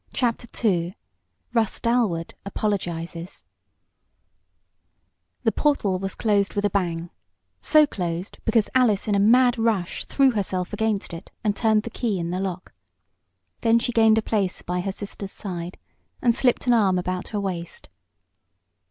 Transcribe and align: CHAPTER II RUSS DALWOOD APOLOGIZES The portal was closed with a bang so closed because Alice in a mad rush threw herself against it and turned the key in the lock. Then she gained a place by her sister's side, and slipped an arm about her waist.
CHAPTER 0.13 0.47
II 0.65 0.97
RUSS 1.53 1.79
DALWOOD 1.79 2.33
APOLOGIZES 2.47 3.45
The 5.43 5.51
portal 5.51 5.99
was 5.99 6.15
closed 6.15 6.55
with 6.55 6.65
a 6.65 6.71
bang 6.71 7.11
so 7.59 7.85
closed 7.85 8.39
because 8.43 8.67
Alice 8.73 9.07
in 9.07 9.13
a 9.13 9.19
mad 9.19 9.59
rush 9.59 10.05
threw 10.05 10.31
herself 10.31 10.73
against 10.73 11.13
it 11.13 11.29
and 11.43 11.55
turned 11.55 11.83
the 11.83 11.91
key 11.91 12.17
in 12.17 12.31
the 12.31 12.39
lock. 12.39 12.73
Then 13.59 13.77
she 13.77 13.91
gained 13.91 14.17
a 14.17 14.23
place 14.23 14.63
by 14.63 14.79
her 14.81 14.91
sister's 14.91 15.31
side, 15.31 15.77
and 16.19 16.33
slipped 16.33 16.65
an 16.65 16.73
arm 16.73 16.97
about 16.97 17.27
her 17.27 17.39
waist. 17.39 17.87